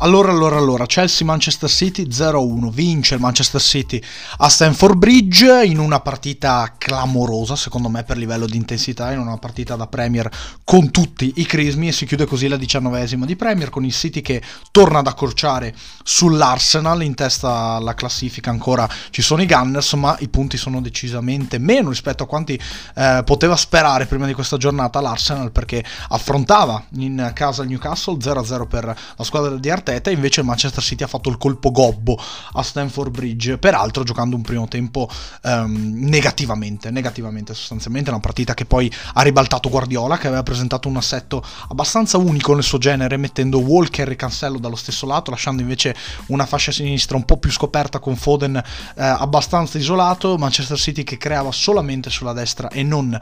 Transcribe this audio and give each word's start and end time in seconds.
Allora, 0.00 0.30
allora, 0.30 0.58
allora, 0.58 0.84
Chelsea-Manchester 0.84 1.70
City 1.70 2.06
0-1, 2.06 2.68
vince 2.68 3.14
il 3.14 3.20
Manchester 3.20 3.62
City 3.62 4.00
a 4.38 4.48
Stamford 4.50 4.98
Bridge 4.98 5.64
in 5.64 5.78
una 5.78 6.00
partita 6.00 6.74
clamorosa, 6.76 7.56
secondo 7.56 7.88
me, 7.88 8.04
per 8.04 8.18
livello 8.18 8.44
di 8.44 8.58
intensità, 8.58 9.10
in 9.12 9.20
una 9.20 9.38
partita 9.38 9.74
da 9.74 9.86
Premier 9.86 10.30
con 10.64 10.90
tutti 10.90 11.32
i 11.36 11.46
crismi 11.46 11.88
e 11.88 11.92
si 11.92 12.04
chiude 12.04 12.26
così 12.26 12.46
la 12.46 12.58
diciannovesima 12.58 13.24
di 13.24 13.36
Premier 13.36 13.70
con 13.70 13.86
il 13.86 13.92
City 13.92 14.20
che 14.20 14.42
torna 14.70 14.98
ad 14.98 15.06
accorciare 15.06 15.74
sull'Arsenal, 16.04 17.02
in 17.02 17.14
testa 17.14 17.76
alla 17.76 17.94
classifica 17.94 18.50
ancora 18.50 18.86
ci 19.08 19.22
sono 19.22 19.40
i 19.40 19.46
Gunners, 19.46 19.94
ma 19.94 20.14
i 20.20 20.28
punti 20.28 20.58
sono 20.58 20.82
decisamente 20.82 21.56
meno 21.56 21.88
rispetto 21.88 22.22
a 22.22 22.26
quanti 22.26 22.60
eh, 22.94 23.22
poteva 23.24 23.56
sperare 23.56 24.04
prima 24.04 24.26
di 24.26 24.34
questa 24.34 24.58
giornata 24.58 25.00
l'Arsenal 25.00 25.52
perché 25.52 25.82
affrontava 26.08 26.84
in 26.96 27.30
casa 27.32 27.62
il 27.62 27.70
Newcastle 27.70 28.18
0-0 28.18 28.68
per 28.68 28.84
la 28.84 29.24
squadra 29.24 29.56
di 29.56 29.70
Arteta 29.70 29.84
Arteta, 29.86 30.10
invece 30.10 30.40
il 30.40 30.46
Manchester 30.46 30.82
City 30.82 31.04
ha 31.04 31.06
fatto 31.06 31.30
il 31.30 31.38
colpo 31.38 31.70
gobbo 31.70 32.18
a 32.52 32.62
Stanford 32.62 33.10
Bridge, 33.12 33.58
peraltro 33.58 34.02
giocando 34.02 34.34
un 34.34 34.42
primo 34.42 34.66
tempo 34.66 35.08
um, 35.42 35.92
negativamente, 35.94 36.90
negativamente 36.90 37.54
sostanzialmente, 37.54 38.10
una 38.10 38.18
partita 38.18 38.54
che 38.54 38.64
poi 38.64 38.92
ha 39.14 39.22
ribaltato 39.22 39.68
Guardiola, 39.68 40.18
che 40.18 40.26
aveva 40.26 40.42
presentato 40.42 40.88
un 40.88 40.96
assetto 40.96 41.44
abbastanza 41.68 42.18
unico 42.18 42.54
nel 42.54 42.64
suo 42.64 42.78
genere, 42.78 43.16
mettendo 43.16 43.60
Walker 43.60 44.10
e 44.10 44.16
Cancello 44.16 44.58
dallo 44.58 44.76
stesso 44.76 45.06
lato, 45.06 45.30
lasciando 45.30 45.62
invece 45.62 45.94
una 46.26 46.46
fascia 46.46 46.72
sinistra 46.72 47.16
un 47.16 47.24
po' 47.24 47.36
più 47.36 47.52
scoperta 47.52 48.00
con 48.00 48.16
Foden 48.16 48.56
eh, 48.56 48.62
abbastanza 48.96 49.78
isolato, 49.78 50.36
Manchester 50.36 50.78
City 50.78 51.04
che 51.04 51.16
creava 51.16 51.52
solamente 51.52 52.10
sulla 52.10 52.32
destra 52.32 52.68
e 52.70 52.82
non 52.82 53.16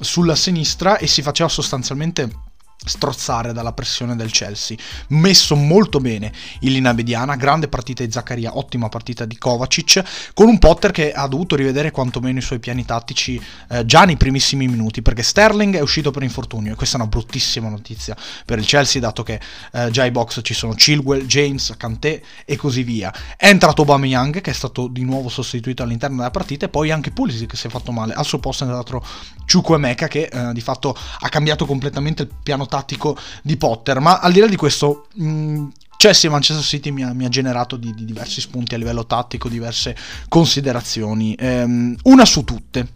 sulla 0.00 0.34
sinistra 0.34 0.98
e 0.98 1.06
si 1.06 1.22
faceva 1.22 1.48
sostanzialmente 1.48 2.46
strozzare 2.84 3.52
dalla 3.52 3.72
pressione 3.72 4.16
del 4.16 4.30
Chelsea. 4.30 4.76
Messo 5.08 5.56
molto 5.56 5.98
bene 5.98 6.32
in 6.60 6.72
linea 6.72 6.92
mediana, 6.92 7.36
grande 7.36 7.68
partita 7.68 8.04
di 8.04 8.10
Zaccaria, 8.10 8.56
ottima 8.56 8.88
partita 8.88 9.24
di 9.24 9.36
Kovacic, 9.36 10.32
con 10.34 10.48
un 10.48 10.58
Potter 10.58 10.90
che 10.90 11.12
ha 11.12 11.26
dovuto 11.26 11.56
rivedere 11.56 11.90
quantomeno 11.90 12.38
i 12.38 12.42
suoi 12.42 12.58
piani 12.58 12.84
tattici 12.84 13.40
eh, 13.70 13.84
già 13.84 14.04
nei 14.04 14.16
primissimi 14.16 14.68
minuti, 14.68 15.02
perché 15.02 15.22
Sterling 15.22 15.76
è 15.76 15.80
uscito 15.80 16.10
per 16.10 16.22
infortunio 16.22 16.72
e 16.72 16.76
questa 16.76 16.96
è 16.96 17.00
una 17.00 17.08
bruttissima 17.08 17.68
notizia 17.68 18.16
per 18.44 18.58
il 18.58 18.64
Chelsea, 18.64 19.00
dato 19.00 19.22
che 19.22 19.40
eh, 19.72 19.90
già 19.90 20.02
ai 20.02 20.10
box 20.10 20.40
ci 20.42 20.54
sono 20.54 20.74
Chilwell, 20.74 21.26
James, 21.26 21.74
Kanté 21.76 22.22
e 22.44 22.56
così 22.56 22.82
via. 22.82 23.12
È 23.36 23.48
entrato 23.48 23.82
Aubameyang 23.82 24.40
che 24.40 24.50
è 24.50 24.54
stato 24.54 24.88
di 24.88 25.04
nuovo 25.04 25.28
sostituito 25.28 25.82
all'interno 25.82 26.16
della 26.16 26.30
partita 26.30 26.66
e 26.66 26.68
poi 26.68 26.90
anche 26.90 27.10
Pulisic 27.10 27.50
che 27.50 27.56
si 27.56 27.66
è 27.66 27.70
fatto 27.70 27.92
male. 27.92 28.14
Al 28.14 28.24
suo 28.24 28.38
posto 28.38 28.64
è 28.64 28.66
entrato 28.68 29.04
Chukwemeka 29.50 30.08
che 30.08 30.28
eh, 30.30 30.52
di 30.52 30.60
fatto 30.60 30.96
ha 31.20 31.28
cambiato 31.28 31.66
completamente 31.66 32.22
il 32.22 32.30
piano 32.42 32.66
tattico 32.68 33.16
di 33.42 33.56
Potter, 33.56 34.00
ma 34.00 34.18
al 34.18 34.32
di 34.32 34.40
là 34.40 34.46
di 34.46 34.56
questo... 34.56 35.08
Mh, 35.14 35.66
Chelsea 35.98 36.30
e 36.30 36.32
Manchester 36.32 36.64
City 36.64 36.92
mi 36.92 37.02
ha, 37.02 37.12
mi 37.12 37.24
ha 37.24 37.28
generato 37.28 37.76
di, 37.76 37.92
di, 37.92 38.04
diversi 38.04 38.40
spunti 38.40 38.76
a 38.76 38.78
livello 38.78 39.04
tattico, 39.04 39.48
diverse 39.48 39.96
considerazioni. 40.28 41.34
Ehm, 41.34 41.96
una 42.04 42.24
su 42.24 42.44
tutte, 42.44 42.86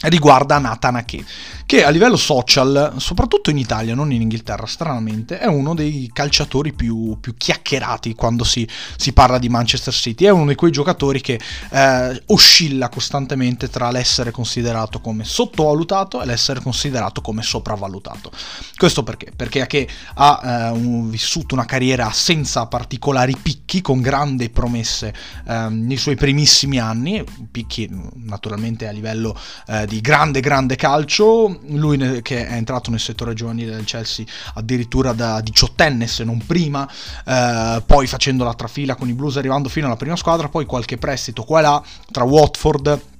riguarda 0.00 0.58
Nathan 0.58 0.96
Ake, 0.96 1.24
che 1.68 1.84
a 1.84 1.90
livello 1.90 2.16
social, 2.16 2.94
soprattutto 2.96 3.50
in 3.50 3.58
Italia, 3.58 3.94
non 3.94 4.10
in 4.10 4.22
Inghilterra, 4.22 4.64
stranamente, 4.64 5.38
è 5.38 5.44
uno 5.44 5.74
dei 5.74 6.08
calciatori 6.14 6.72
più, 6.72 7.18
più 7.20 7.34
chiacchierati 7.36 8.14
quando 8.14 8.42
si, 8.42 8.66
si, 8.96 9.12
parla 9.12 9.36
di 9.36 9.50
Manchester 9.50 9.92
City. 9.92 10.24
È 10.24 10.30
uno 10.30 10.46
di 10.46 10.54
quei 10.54 10.72
giocatori 10.72 11.20
che 11.20 11.38
eh, 11.70 12.22
oscilla 12.28 12.88
costantemente 12.88 13.68
tra 13.68 13.90
l'essere 13.90 14.30
considerato 14.30 15.02
come 15.02 15.24
sottovalutato 15.24 16.22
e 16.22 16.24
l'essere 16.24 16.62
considerato 16.62 17.20
come 17.20 17.42
sopravvalutato. 17.42 18.32
Questo 18.74 19.02
perché? 19.02 19.30
Perché 19.36 19.86
ha 20.14 20.40
eh, 20.42 20.70
un, 20.70 21.10
vissuto 21.10 21.54
una 21.54 21.66
carriera 21.66 22.10
senza 22.12 22.64
particolari 22.64 23.36
picchi, 23.36 23.82
con 23.82 24.00
grandi 24.00 24.48
promesse 24.48 25.12
eh, 25.46 25.68
nei 25.68 25.98
suoi 25.98 26.16
primissimi 26.16 26.78
anni, 26.78 27.22
picchi 27.50 27.90
naturalmente 28.14 28.88
a 28.88 28.90
livello 28.90 29.38
eh, 29.66 29.86
di 29.86 30.00
grande 30.00 30.40
grande 30.40 30.74
calcio, 30.74 31.56
lui 31.66 32.22
che 32.22 32.46
è 32.46 32.52
entrato 32.54 32.90
nel 32.90 33.00
settore 33.00 33.34
giovanile 33.34 33.74
del 33.74 33.84
Chelsea 33.84 34.24
addirittura 34.54 35.12
da 35.12 35.40
diciottenne 35.40 36.06
se 36.06 36.24
non 36.24 36.44
prima, 36.44 36.88
eh, 37.24 37.82
poi 37.84 38.06
facendo 38.06 38.44
la 38.44 38.54
trafila 38.54 38.94
con 38.94 39.08
i 39.08 39.12
Blues 39.12 39.36
arrivando 39.36 39.68
fino 39.68 39.86
alla 39.86 39.96
prima 39.96 40.16
squadra, 40.16 40.48
poi 40.48 40.64
qualche 40.64 40.96
prestito 40.96 41.42
qua 41.44 41.58
e 41.58 41.62
là 41.62 41.82
tra 42.10 42.24
Watford 42.24 43.16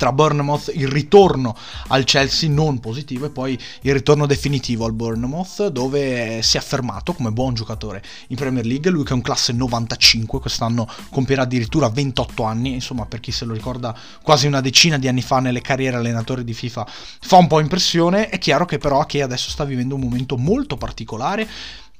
tra 0.00 0.12
Bournemouth, 0.12 0.72
il 0.74 0.88
ritorno 0.88 1.54
al 1.88 2.04
Chelsea 2.04 2.48
non 2.48 2.80
positivo 2.80 3.26
e 3.26 3.28
poi 3.28 3.58
il 3.82 3.92
ritorno 3.92 4.24
definitivo 4.24 4.86
al 4.86 4.94
Bournemouth 4.94 5.66
dove 5.66 6.40
si 6.40 6.56
è 6.56 6.58
affermato 6.58 7.12
come 7.12 7.30
buon 7.32 7.52
giocatore 7.52 8.02
in 8.28 8.36
Premier 8.36 8.64
League, 8.64 8.90
lui 8.90 9.04
che 9.04 9.10
è 9.10 9.14
un 9.14 9.20
classe 9.20 9.52
95, 9.52 10.40
quest'anno 10.40 10.88
compierà 11.10 11.42
addirittura 11.42 11.90
28 11.90 12.42
anni, 12.44 12.72
insomma 12.72 13.04
per 13.04 13.20
chi 13.20 13.30
se 13.30 13.44
lo 13.44 13.52
ricorda 13.52 13.94
quasi 14.22 14.46
una 14.46 14.62
decina 14.62 14.96
di 14.96 15.06
anni 15.06 15.20
fa 15.20 15.38
nelle 15.38 15.60
carriere 15.60 15.98
allenatori 15.98 16.44
di 16.44 16.54
FIFA 16.54 16.86
fa 17.20 17.36
un 17.36 17.46
po' 17.46 17.60
impressione, 17.60 18.30
è 18.30 18.38
chiaro 18.38 18.64
che 18.64 18.78
però 18.78 19.04
che 19.04 19.20
adesso 19.20 19.50
sta 19.50 19.64
vivendo 19.64 19.96
un 19.96 20.00
momento 20.00 20.38
molto 20.38 20.78
particolare 20.78 21.46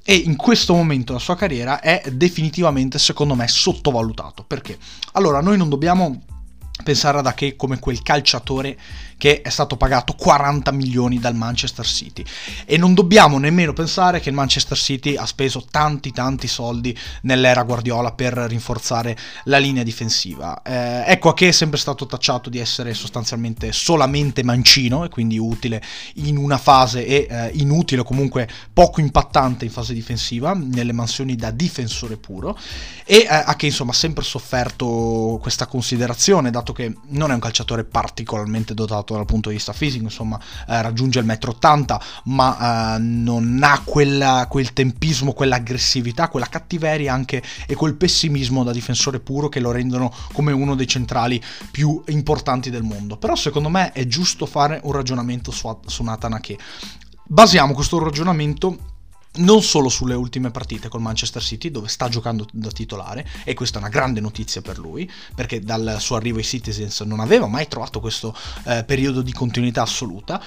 e 0.03 0.15
in 0.15 0.35
questo 0.35 0.73
momento 0.73 1.11
della 1.11 1.23
sua 1.23 1.35
carriera 1.35 1.79
è 1.79 2.01
definitivamente 2.11 2.97
secondo 2.97 3.35
me 3.35 3.47
sottovalutato. 3.47 4.43
Perché? 4.43 4.79
Allora 5.11 5.39
noi 5.39 5.57
non 5.57 5.69
dobbiamo 5.69 6.23
pensare 6.83 7.17
ad 7.19 7.27
Ake 7.27 7.55
come 7.55 7.79
quel 7.79 8.01
calciatore 8.01 8.77
che 9.21 9.43
è 9.43 9.49
stato 9.49 9.77
pagato 9.77 10.13
40 10.13 10.71
milioni 10.71 11.19
dal 11.19 11.35
Manchester 11.35 11.85
City. 11.85 12.25
E 12.65 12.75
non 12.77 12.95
dobbiamo 12.95 13.37
nemmeno 13.37 13.71
pensare 13.71 14.19
che 14.19 14.29
il 14.29 14.35
Manchester 14.35 14.75
City 14.75 15.15
ha 15.15 15.27
speso 15.27 15.63
tanti 15.69 16.11
tanti 16.11 16.47
soldi 16.47 16.97
nell'era 17.21 17.61
Guardiola 17.61 18.13
per 18.13 18.33
rinforzare 18.33 19.15
la 19.43 19.59
linea 19.59 19.83
difensiva. 19.83 20.63
Eh, 20.63 21.03
ecco 21.05 21.29
a 21.29 21.33
che 21.35 21.49
è 21.49 21.51
sempre 21.51 21.77
stato 21.77 22.07
tacciato 22.07 22.49
di 22.49 22.57
essere 22.57 22.95
sostanzialmente 22.95 23.71
solamente 23.73 24.41
mancino 24.41 25.03
e 25.03 25.09
quindi 25.09 25.37
utile 25.37 25.83
in 26.15 26.35
una 26.35 26.57
fase 26.57 27.05
e 27.05 27.27
eh, 27.29 27.51
inutile 27.53 28.03
comunque 28.03 28.49
poco 28.73 29.01
impattante 29.01 29.65
in 29.65 29.71
fase 29.71 29.93
difensiva 29.93 30.53
nelle 30.55 30.93
mansioni 30.93 31.35
da 31.35 31.51
difensore 31.51 32.17
puro. 32.17 32.57
E 33.05 33.17
eh, 33.17 33.27
a 33.27 33.55
che 33.55 33.67
insomma 33.67 33.91
ha 33.91 33.93
sempre 33.93 34.23
sofferto 34.23 35.37
questa 35.39 35.67
considerazione 35.67 36.49
dato 36.49 36.73
che 36.73 36.91
non 37.09 37.29
è 37.29 37.35
un 37.35 37.39
calciatore 37.39 37.83
particolarmente 37.83 38.73
dotato 38.73 39.09
dal 39.13 39.25
punto 39.25 39.49
di 39.49 39.55
vista 39.55 39.73
fisico, 39.73 40.03
insomma 40.03 40.39
eh, 40.67 40.81
raggiunge 40.81 41.19
il 41.19 41.25
metro 41.25 41.51
80, 41.51 42.01
ma 42.25 42.95
eh, 42.95 42.99
non 42.99 43.59
ha 43.63 43.81
quella, 43.83 44.47
quel 44.49 44.73
tempismo, 44.73 45.33
quell'aggressività, 45.33 46.29
quella 46.29 46.47
cattiveria 46.47 47.13
anche 47.13 47.41
e 47.65 47.75
quel 47.75 47.95
pessimismo 47.95 48.63
da 48.63 48.71
difensore 48.71 49.19
puro 49.19 49.49
che 49.49 49.59
lo 49.59 49.71
rendono 49.71 50.13
come 50.33 50.51
uno 50.51 50.75
dei 50.75 50.87
centrali 50.87 51.41
più 51.71 52.01
importanti 52.07 52.69
del 52.69 52.83
mondo. 52.83 53.17
Però 53.17 53.35
secondo 53.35 53.69
me 53.69 53.91
è 53.91 54.05
giusto 54.07 54.45
fare 54.45 54.79
un 54.83 54.91
ragionamento 54.91 55.51
su, 55.51 55.79
su 55.85 56.03
Nathan 56.03 56.33
Ake. 56.33 56.57
Basiamo 57.25 57.73
questo 57.73 57.97
ragionamento 57.97 58.90
non 59.33 59.61
solo 59.61 59.87
sulle 59.87 60.13
ultime 60.13 60.51
partite 60.51 60.89
col 60.89 61.01
Manchester 61.01 61.41
City 61.41 61.71
dove 61.71 61.87
sta 61.87 62.09
giocando 62.09 62.45
da 62.51 62.69
titolare 62.69 63.25
e 63.45 63.53
questa 63.53 63.77
è 63.77 63.81
una 63.81 63.89
grande 63.89 64.19
notizia 64.19 64.61
per 64.61 64.77
lui 64.77 65.09
perché 65.33 65.61
dal 65.61 65.97
suo 65.99 66.17
arrivo 66.17 66.37
ai 66.37 66.43
Citizens 66.43 66.99
non 67.01 67.19
aveva 67.19 67.47
mai 67.47 67.67
trovato 67.67 67.99
questo 67.99 68.35
eh, 68.65 68.83
periodo 68.83 69.21
di 69.21 69.31
continuità 69.31 69.83
assoluta 69.83 70.41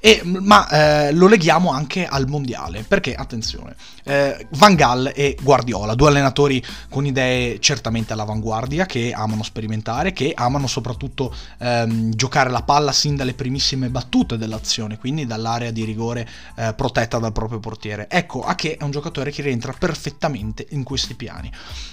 e, 0.00 0.22
ma 0.24 0.68
eh, 0.68 1.12
lo 1.12 1.28
leghiamo 1.28 1.70
anche 1.70 2.06
al 2.06 2.26
mondiale, 2.26 2.82
perché 2.82 3.14
attenzione, 3.14 3.76
eh, 4.04 4.46
Van 4.52 4.74
Gaal 4.74 5.12
e 5.14 5.36
Guardiola, 5.40 5.94
due 5.94 6.08
allenatori 6.08 6.64
con 6.88 7.04
idee 7.04 7.60
certamente 7.60 8.14
all'avanguardia, 8.14 8.86
che 8.86 9.12
amano 9.12 9.42
sperimentare, 9.42 10.12
che 10.12 10.32
amano 10.34 10.66
soprattutto 10.66 11.34
ehm, 11.58 12.14
giocare 12.14 12.48
la 12.50 12.62
palla 12.62 12.92
sin 12.92 13.14
dalle 13.14 13.34
primissime 13.34 13.90
battute 13.90 14.38
dell'azione, 14.38 14.98
quindi 14.98 15.26
dall'area 15.26 15.70
di 15.70 15.84
rigore 15.84 16.26
eh, 16.56 16.72
protetta 16.74 17.18
dal 17.18 17.32
proprio 17.32 17.60
portiere. 17.60 18.08
Ecco, 18.08 18.42
a 18.42 18.54
che 18.54 18.76
è 18.76 18.82
un 18.82 18.90
giocatore 18.90 19.30
che 19.30 19.42
rientra 19.42 19.74
perfettamente 19.78 20.66
in 20.70 20.82
questi 20.82 21.14
piani. 21.14 21.52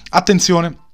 Attenzione 0.10 0.86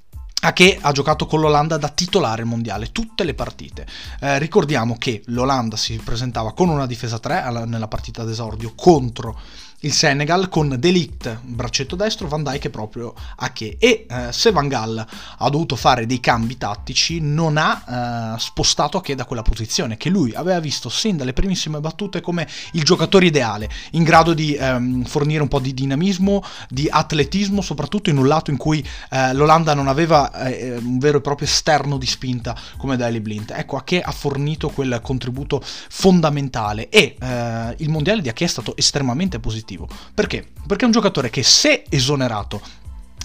che 0.52 0.78
ha 0.82 0.92
giocato 0.92 1.26
con 1.26 1.40
l'Olanda 1.40 1.78
da 1.78 1.88
titolare 1.88 2.44
mondiale, 2.44 2.92
tutte 2.92 3.24
le 3.24 3.34
partite. 3.34 3.88
Eh, 4.20 4.40
ricordiamo 4.40 4.98
che 4.98 5.22
l'Olanda 5.28 5.78
si 5.78 5.96
presentava 6.04 6.54
con 6.54 6.68
una 6.68 6.86
difesa 6.86 7.20
3 7.20 7.66
nella 7.66 7.88
partita 7.88 8.26
d'esordio 8.26 8.74
contro 8.76 9.40
il 9.84 9.92
Senegal 9.92 10.48
con 10.50 10.76
Delict 10.80 11.40
braccetto 11.42 11.96
destro, 11.96 12.28
Van 12.28 12.44
Dijk 12.44 12.70
proprio 12.70 13.14
a 13.38 13.52
che. 13.52 13.76
E 13.80 14.06
eh, 14.10 14.32
se 14.32 14.52
Van 14.52 14.68
Gaal 14.68 15.06
ha 15.38 15.50
dovuto 15.50 15.76
fare 15.76 16.06
dei 16.06 16.20
cambi 16.20 16.58
tattici 16.58 17.20
non 17.20 17.58
ha 17.58 18.36
eh, 18.36 18.40
spostato 18.40 18.98
a 18.98 19.02
che 19.02 19.16
da 19.16 19.26
quella 19.26 19.42
posizione 19.42 19.98
che 19.98 20.10
lui 20.10 20.34
aveva 20.34 20.60
visto 20.60 20.88
sin 20.90 21.18
dalle 21.18 21.34
primissime 21.34 21.80
battute 21.80 22.22
come 22.22 22.48
il 22.74 22.84
giocatore 22.84 23.26
ideale 23.26 23.70
in 23.92 24.04
grado 24.04 24.34
di 24.34 24.56
ehm, 24.56 25.04
fornire 25.04 25.42
un 25.42 25.50
po' 25.50 25.60
di 25.60 25.74
dinamismo, 25.74 26.44
di 26.70 26.88
atletismo 26.90 27.62
soprattutto 27.62 28.10
in 28.10 28.18
un 28.18 28.28
lato 28.28 28.52
in 28.52 28.58
cui 28.58 28.86
eh, 29.10 29.34
l'Olanda 29.34 29.74
non 29.74 29.88
aveva 29.88 30.32
eh, 30.46 30.78
un 30.78 30.98
vero 30.98 31.18
e 31.18 31.22
proprio 31.22 31.48
esterno 31.48 31.98
di 31.98 32.06
spinta 32.06 32.56
come 32.78 32.96
Daily 32.96 33.20
Blind. 33.20 33.54
Ecco 33.54 33.76
a 33.76 33.84
che 33.84 34.02
ha 34.02 34.12
fornito 34.12 34.70
quel 34.70 35.02
contributo 35.04 35.62
fondamentale. 35.62 36.88
E 36.88 37.18
eh, 37.20 37.76
il 37.80 37.90
mondiale 37.90 38.22
di 38.22 38.30
Ake 38.30 38.46
è 38.46 38.48
stato 38.48 38.78
estremamente 38.78 39.40
positivo 39.40 39.73
motivo. 39.74 39.88
Perché? 40.14 40.46
Perché 40.66 40.84
è 40.84 40.86
un 40.86 40.92
giocatore 40.92 41.30
che 41.30 41.44
se 41.44 41.84
esonerato 41.90 42.62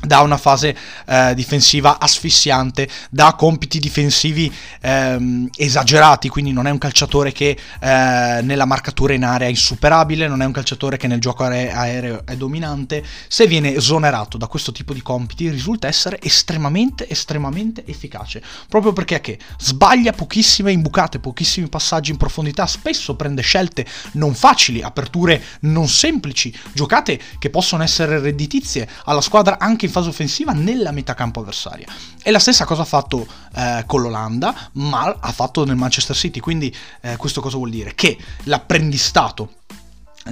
da 0.00 0.20
una 0.20 0.36
fase 0.36 0.76
eh, 1.06 1.34
difensiva 1.34 1.98
asfissiante, 1.98 2.88
da 3.10 3.34
compiti 3.34 3.78
difensivi 3.78 4.52
ehm, 4.80 5.48
esagerati, 5.56 6.28
quindi 6.28 6.52
non 6.52 6.66
è 6.66 6.70
un 6.70 6.78
calciatore 6.78 7.32
che 7.32 7.58
eh, 7.80 8.40
nella 8.42 8.64
marcatura 8.64 9.14
in 9.14 9.24
area 9.24 9.48
è 9.48 9.50
insuperabile, 9.50 10.28
non 10.28 10.42
è 10.42 10.44
un 10.44 10.52
calciatore 10.52 10.96
che 10.96 11.08
nel 11.08 11.20
gioco 11.20 11.44
aereo 11.44 12.22
è 12.24 12.36
dominante, 12.36 13.04
se 13.26 13.46
viene 13.46 13.74
esonerato 13.74 14.38
da 14.38 14.46
questo 14.46 14.70
tipo 14.72 14.92
di 14.92 15.02
compiti 15.02 15.50
risulta 15.50 15.88
essere 15.88 16.20
estremamente, 16.22 17.08
estremamente 17.08 17.84
efficace, 17.86 18.42
proprio 18.68 18.92
perché 18.92 19.20
che 19.20 19.38
sbaglia 19.58 20.12
pochissime 20.12 20.70
imbucate, 20.70 21.18
pochissimi 21.18 21.68
passaggi 21.68 22.10
in 22.12 22.16
profondità, 22.16 22.66
spesso 22.66 23.16
prende 23.16 23.42
scelte 23.42 23.84
non 24.12 24.34
facili, 24.34 24.82
aperture 24.82 25.42
non 25.60 25.88
semplici, 25.88 26.56
giocate 26.72 27.20
che 27.38 27.50
possono 27.50 27.82
essere 27.82 28.20
redditizie 28.20 28.88
alla 29.04 29.20
squadra 29.20 29.58
anche 29.58 29.87
in 29.88 29.94
fase 29.94 30.08
offensiva 30.08 30.52
nella 30.52 30.92
metà 30.92 31.14
campo 31.14 31.40
avversaria. 31.40 31.86
E 32.22 32.30
la 32.30 32.38
stessa 32.38 32.64
cosa 32.64 32.82
ha 32.82 32.86
fatto 32.86 33.26
eh, 33.54 33.82
con 33.86 34.02
l'Olanda, 34.02 34.70
ma 34.74 35.16
ha 35.18 35.32
fatto 35.32 35.64
nel 35.64 35.76
Manchester 35.76 36.14
City. 36.14 36.40
Quindi 36.40 36.74
eh, 37.00 37.16
questo 37.16 37.40
cosa 37.40 37.56
vuol 37.56 37.70
dire? 37.70 37.94
Che 37.94 38.16
l'apprendistato 38.44 39.50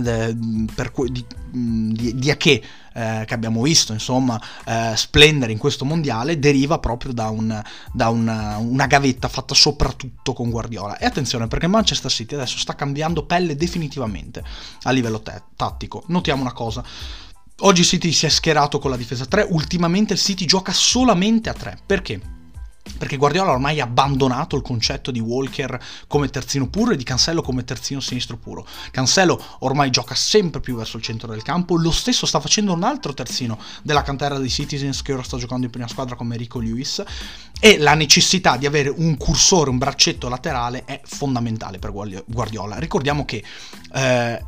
eh, 0.04 0.36
per, 0.74 0.92
di, 1.10 1.24
di, 1.50 2.14
di 2.14 2.30
Ake 2.30 2.62
eh, 2.92 3.24
che 3.26 3.34
abbiamo 3.34 3.62
visto 3.62 3.92
insomma 3.92 4.40
eh, 4.64 4.92
splendere 4.96 5.52
in 5.52 5.58
questo 5.58 5.84
mondiale 5.84 6.38
deriva 6.38 6.78
proprio 6.78 7.12
da, 7.12 7.28
un, 7.28 7.62
da 7.92 8.08
una, 8.08 8.56
una, 8.56 8.86
gavetta 8.86 9.28
fatta 9.28 9.54
soprattutto 9.54 10.32
con 10.32 10.50
Guardiola 10.50 10.98
e 10.98 11.06
attenzione 11.06 11.46
perché 11.46 11.66
Manchester 11.66 12.10
City 12.10 12.34
adesso 12.34 12.58
sta 12.58 12.74
cambiando 12.74 13.24
pelle 13.24 13.54
definitivamente 13.54 14.42
a 14.82 14.90
livello 14.90 15.20
te- 15.20 15.42
tattico 15.56 16.04
notiamo 16.08 16.42
una 16.42 16.52
cosa 16.52 16.82
Oggi 17.60 17.84
City 17.84 18.12
si 18.12 18.26
è 18.26 18.28
schierato 18.28 18.78
con 18.78 18.90
la 18.90 18.98
difesa 18.98 19.24
3, 19.24 19.46
ultimamente 19.48 20.12
il 20.12 20.18
City 20.18 20.44
gioca 20.44 20.74
solamente 20.74 21.48
a 21.48 21.54
3. 21.54 21.78
Perché? 21.86 22.20
Perché 22.98 23.16
Guardiola 23.16 23.52
ormai 23.52 23.80
ha 23.80 23.84
abbandonato 23.84 24.56
il 24.56 24.62
concetto 24.62 25.10
di 25.10 25.20
Walker 25.20 25.82
come 26.06 26.28
terzino 26.28 26.68
puro 26.68 26.92
e 26.92 26.96
di 26.98 27.02
Cancello 27.02 27.40
come 27.40 27.64
terzino 27.64 28.00
sinistro 28.00 28.36
puro. 28.36 28.66
Cancello 28.90 29.42
ormai 29.60 29.88
gioca 29.88 30.14
sempre 30.14 30.60
più 30.60 30.76
verso 30.76 30.98
il 30.98 31.02
centro 31.02 31.28
del 31.28 31.42
campo, 31.42 31.76
lo 31.76 31.92
stesso 31.92 32.26
sta 32.26 32.40
facendo 32.40 32.74
un 32.74 32.82
altro 32.82 33.14
terzino 33.14 33.58
della 33.82 34.02
cantera 34.02 34.36
dei 34.36 34.50
Citizens 34.50 35.00
che 35.00 35.14
ora 35.14 35.22
sta 35.22 35.38
giocando 35.38 35.64
in 35.64 35.72
prima 35.72 35.88
squadra 35.88 36.14
come 36.14 36.36
Rico 36.36 36.60
Lewis 36.60 37.02
e 37.58 37.78
la 37.78 37.94
necessità 37.94 38.58
di 38.58 38.66
avere 38.66 38.90
un 38.90 39.16
cursore, 39.16 39.70
un 39.70 39.78
braccetto 39.78 40.28
laterale 40.28 40.84
è 40.84 41.00
fondamentale 41.04 41.78
per 41.78 41.90
Guardiola. 41.90 42.78
Ricordiamo 42.78 43.24
che 43.24 43.42
eh, 43.94 44.44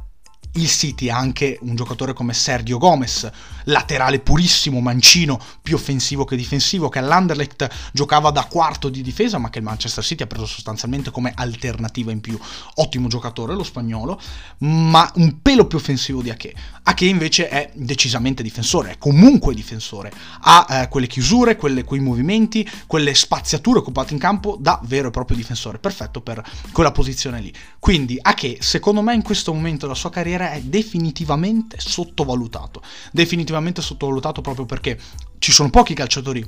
il 0.54 0.68
City 0.68 1.08
ha 1.08 1.16
anche 1.16 1.58
un 1.62 1.76
giocatore 1.76 2.12
come 2.12 2.32
Sergio 2.32 2.78
Gomez, 2.78 3.30
laterale 3.64 4.18
purissimo, 4.20 4.80
mancino, 4.80 5.40
più 5.62 5.76
offensivo 5.76 6.24
che 6.24 6.36
difensivo, 6.36 6.88
che 6.88 6.98
all'Anderlecht 6.98 7.68
giocava 7.92 8.30
da 8.30 8.44
quarto 8.44 8.88
di 8.88 9.02
difesa, 9.02 9.38
ma 9.38 9.50
che 9.50 9.58
il 9.58 9.64
Manchester 9.64 10.02
City 10.02 10.22
ha 10.22 10.26
preso 10.26 10.46
sostanzialmente 10.46 11.10
come 11.10 11.32
alternativa 11.34 12.10
in 12.10 12.20
più. 12.20 12.38
Ottimo 12.76 13.08
giocatore 13.08 13.54
lo 13.54 13.62
spagnolo, 13.62 14.20
ma 14.58 15.10
un 15.16 15.40
pelo 15.42 15.66
più 15.66 15.78
offensivo 15.78 16.22
di 16.22 16.30
Ake. 16.30 16.54
Ake 16.82 17.04
invece 17.04 17.48
è 17.48 17.70
decisamente 17.74 18.42
difensore, 18.42 18.92
è 18.92 18.98
comunque 18.98 19.54
difensore, 19.54 20.12
ha 20.40 20.66
eh, 20.68 20.88
quelle 20.88 21.06
chiusure, 21.06 21.56
quelle, 21.56 21.84
quei 21.84 22.00
movimenti, 22.00 22.68
quelle 22.86 23.14
spaziature 23.14 23.80
occupate 23.80 24.14
in 24.14 24.18
campo 24.18 24.56
da 24.58 24.80
vero 24.84 25.08
e 25.08 25.10
proprio 25.10 25.36
difensore, 25.36 25.78
perfetto 25.78 26.20
per 26.20 26.42
quella 26.72 26.90
posizione 26.90 27.40
lì. 27.40 27.52
Quindi 27.78 28.18
Ake, 28.20 28.58
secondo 28.60 29.02
me 29.02 29.14
in 29.14 29.22
questo 29.22 29.52
momento 29.52 29.86
della 29.86 29.98
sua 29.98 30.10
carriera 30.10 30.37
è 30.42 30.60
definitivamente 30.60 31.78
sottovalutato. 31.80 32.82
Definitivamente 33.12 33.82
sottovalutato 33.82 34.40
proprio 34.40 34.66
perché 34.66 34.98
ci 35.38 35.52
sono 35.52 35.70
pochi 35.70 35.94
calciatori 35.94 36.44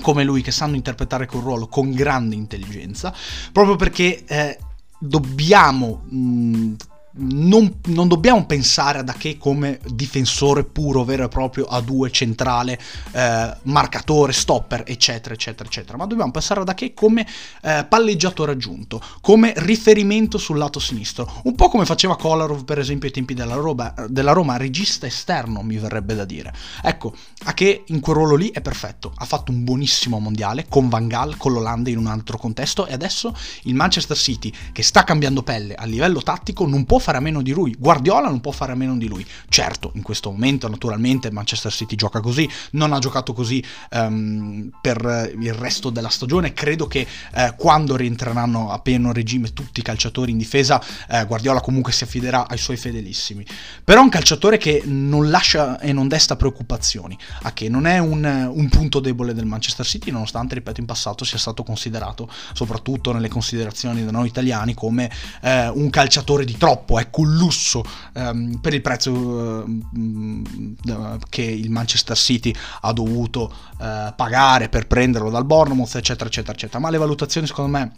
come 0.00 0.24
lui 0.24 0.42
che 0.42 0.50
sanno 0.50 0.76
interpretare 0.76 1.26
quel 1.26 1.42
ruolo 1.42 1.66
con 1.66 1.92
grande 1.92 2.34
intelligenza, 2.34 3.14
proprio 3.52 3.76
perché 3.76 4.24
eh, 4.24 4.58
dobbiamo 4.98 6.04
mh, 6.08 6.74
non, 7.14 7.80
non, 7.86 8.08
dobbiamo 8.08 8.46
pensare 8.46 8.98
ad 8.98 9.08
Ake 9.08 9.36
come 9.36 9.80
difensore 9.86 10.64
puro, 10.64 11.04
vero 11.04 11.24
e 11.24 11.28
proprio 11.28 11.66
a 11.66 11.80
due 11.80 12.10
centrale, 12.10 12.78
eh, 13.12 13.56
marcatore, 13.62 14.32
stopper, 14.32 14.84
eccetera, 14.86 15.34
eccetera, 15.34 15.68
eccetera, 15.68 15.98
ma 15.98 16.06
dobbiamo 16.06 16.30
pensare 16.30 16.60
ad 16.60 16.68
Ake 16.68 16.94
come 16.94 17.26
eh, 17.62 17.84
palleggiatore 17.88 18.52
aggiunto, 18.52 19.02
come 19.20 19.52
riferimento 19.56 20.38
sul 20.38 20.58
lato 20.58 20.78
sinistro, 20.78 21.40
un 21.44 21.54
po' 21.54 21.68
come 21.68 21.84
faceva 21.84 22.16
Kolarov 22.16 22.64
per 22.64 22.78
esempio 22.78 23.08
ai 23.08 23.14
tempi 23.14 23.34
della 23.34 23.54
Roma, 23.54 23.92
della 24.08 24.32
Roma 24.32 24.56
regista 24.56 25.06
esterno 25.06 25.62
mi 25.62 25.76
verrebbe 25.76 26.14
da 26.14 26.24
dire. 26.24 26.52
Ecco, 26.82 27.14
Ake 27.44 27.84
in 27.88 28.00
quel 28.00 28.16
ruolo 28.16 28.36
lì 28.36 28.50
è 28.50 28.60
perfetto, 28.60 29.12
ha 29.16 29.24
fatto 29.24 29.52
un 29.52 29.64
buonissimo 29.64 30.18
mondiale 30.18 30.66
con 30.68 30.88
Van 30.88 31.08
Gaal, 31.08 31.36
con 31.36 31.52
l'Olanda 31.52 31.90
in 31.90 31.98
un 31.98 32.06
altro 32.06 32.38
contesto. 32.38 32.86
E 32.86 32.92
adesso 32.92 33.36
il 33.64 33.74
Manchester 33.74 34.16
City 34.16 34.52
che 34.72 34.82
sta 34.82 35.04
cambiando 35.04 35.42
pelle 35.42 35.74
a 35.74 35.84
livello 35.84 36.22
tattico 36.22 36.66
non 36.66 36.84
può 36.84 37.00
fare 37.02 37.18
a 37.18 37.20
meno 37.20 37.42
di 37.42 37.52
lui. 37.52 37.76
Guardiola 37.78 38.28
non 38.28 38.40
può 38.40 38.52
fare 38.52 38.72
a 38.72 38.74
meno 38.74 38.96
di 38.96 39.08
lui. 39.08 39.26
Certo, 39.48 39.92
in 39.94 40.02
questo 40.02 40.30
momento 40.30 40.68
naturalmente 40.68 41.30
Manchester 41.30 41.72
City 41.72 41.96
gioca 41.96 42.20
così, 42.20 42.48
non 42.72 42.92
ha 42.92 42.98
giocato 42.98 43.32
così 43.34 43.62
um, 43.90 44.70
per 44.80 45.32
il 45.38 45.52
resto 45.52 45.90
della 45.90 46.08
stagione. 46.08 46.52
Credo 46.52 46.86
che 46.86 47.06
eh, 47.34 47.54
quando 47.56 47.96
rientreranno 47.96 48.70
a 48.70 48.78
pieno 48.78 49.12
regime 49.12 49.52
tutti 49.52 49.80
i 49.80 49.82
calciatori 49.82 50.30
in 50.30 50.38
difesa, 50.38 50.82
eh, 51.08 51.26
Guardiola 51.26 51.60
comunque 51.60 51.92
si 51.92 52.04
affiderà 52.04 52.48
ai 52.48 52.58
suoi 52.58 52.76
fedelissimi. 52.76 53.44
Però 53.84 54.00
è 54.00 54.02
un 54.02 54.08
calciatore 54.08 54.56
che 54.58 54.82
non 54.84 55.30
lascia 55.30 55.78
e 55.80 55.92
non 55.92 56.08
desta 56.08 56.36
preoccupazioni, 56.36 57.18
a 57.42 57.52
che 57.52 57.68
non 57.68 57.86
è 57.86 57.98
un, 57.98 58.50
un 58.52 58.68
punto 58.68 59.00
debole 59.00 59.34
del 59.34 59.46
Manchester 59.46 59.84
City, 59.84 60.10
nonostante, 60.10 60.54
ripeto, 60.54 60.80
in 60.80 60.86
passato 60.86 61.24
sia 61.24 61.38
stato 61.38 61.62
considerato, 61.62 62.28
soprattutto 62.52 63.12
nelle 63.12 63.28
considerazioni 63.28 64.04
da 64.04 64.10
noi 64.10 64.28
italiani, 64.28 64.74
come 64.74 65.10
eh, 65.40 65.68
un 65.68 65.90
calciatore 65.90 66.44
di 66.44 66.56
troppo, 66.92 66.98
ecco 66.98 67.20
un 67.22 67.34
lusso 67.34 67.82
ehm, 68.14 68.58
per 68.60 68.74
il 68.74 68.82
prezzo 68.82 69.64
eh, 69.64 71.18
che 71.28 71.42
il 71.42 71.70
Manchester 71.70 72.16
City 72.16 72.54
ha 72.82 72.92
dovuto 72.92 73.52
eh, 73.80 74.12
pagare 74.14 74.68
per 74.68 74.86
prenderlo 74.86 75.30
dal 75.30 75.46
Bournemouth, 75.46 75.94
eccetera, 75.94 76.28
eccetera, 76.28 76.52
eccetera. 76.52 76.78
Ma 76.78 76.90
le 76.90 76.98
valutazioni 76.98 77.46
secondo 77.46 77.70
me 77.78 77.92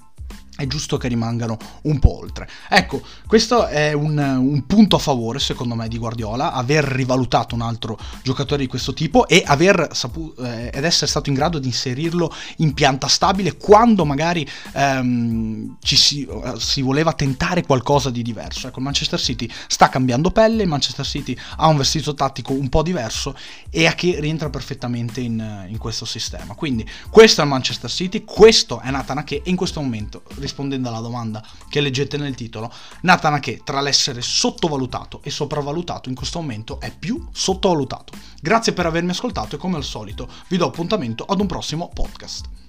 è 0.56 0.68
giusto 0.68 0.96
che 0.98 1.08
rimangano 1.08 1.56
un 1.82 1.98
po' 1.98 2.18
oltre. 2.18 2.48
Ecco, 2.68 3.02
questo 3.26 3.66
è 3.66 3.92
un, 3.92 4.16
un, 4.16 4.66
punto 4.66 4.96
a 4.96 4.98
favore, 5.00 5.40
secondo 5.40 5.74
me, 5.74 5.88
di 5.88 5.98
Guardiola, 5.98 6.52
aver 6.52 6.84
rivalutato 6.84 7.56
un 7.56 7.60
altro 7.62 7.98
giocatore 8.22 8.62
di 8.62 8.68
questo 8.68 8.94
tipo 8.94 9.26
e 9.26 9.42
aver 9.44 9.88
saputo, 9.92 10.44
eh, 10.44 10.70
ed 10.72 10.84
essere 10.84 11.08
stato 11.08 11.28
in 11.28 11.34
grado 11.34 11.58
di 11.58 11.66
inserirlo 11.66 12.32
in 12.58 12.72
pianta 12.72 13.08
stabile 13.08 13.56
quando 13.56 14.04
magari 14.04 14.48
ehm, 14.74 15.76
ci 15.82 15.96
si, 15.96 16.28
si, 16.58 16.82
voleva 16.82 17.12
tentare 17.14 17.64
qualcosa 17.64 18.10
di 18.10 18.22
diverso. 18.22 18.68
Ecco, 18.68 18.78
il 18.78 18.84
Manchester 18.84 19.18
City 19.18 19.50
sta 19.66 19.88
cambiando 19.88 20.30
pelle, 20.30 20.62
il 20.62 20.68
Manchester 20.68 21.04
City 21.04 21.36
ha 21.56 21.66
un 21.66 21.76
vestito 21.76 22.14
tattico 22.14 22.52
un 22.52 22.68
po' 22.68 22.82
diverso 22.82 23.36
e 23.70 23.86
a 23.86 23.94
che 23.94 24.20
rientra 24.20 24.50
perfettamente 24.50 25.20
in, 25.20 25.66
in 25.68 25.78
questo 25.78 26.04
sistema. 26.04 26.54
Quindi 26.54 26.88
questo 27.10 27.40
è 27.40 27.44
il 27.44 27.50
Manchester 27.50 27.90
City, 27.90 28.22
questo 28.24 28.78
è 28.78 28.90
Nathan 28.90 29.18
Ake 29.18 29.42
e 29.42 29.50
in 29.50 29.56
questo 29.56 29.80
momento 29.80 30.22
rispondendo 30.44 30.88
alla 30.88 31.00
domanda 31.00 31.42
che 31.68 31.80
leggete 31.80 32.16
nel 32.16 32.34
titolo, 32.34 32.72
Nathan 33.02 33.34
Ake 33.34 33.62
tra 33.64 33.80
l'essere 33.80 34.22
sottovalutato 34.22 35.20
e 35.22 35.30
sopravvalutato 35.30 36.08
in 36.08 36.14
questo 36.14 36.40
momento 36.40 36.80
è 36.80 36.94
più 36.96 37.26
sottovalutato. 37.32 38.12
Grazie 38.40 38.72
per 38.72 38.86
avermi 38.86 39.10
ascoltato 39.10 39.56
e 39.56 39.58
come 39.58 39.76
al 39.76 39.84
solito 39.84 40.28
vi 40.48 40.56
do 40.56 40.66
appuntamento 40.66 41.24
ad 41.24 41.40
un 41.40 41.46
prossimo 41.46 41.90
podcast. 41.92 42.63